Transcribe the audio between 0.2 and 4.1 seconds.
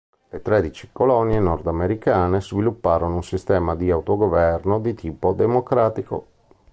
Le Tredici colonie nordamericane svilupparono un sistema di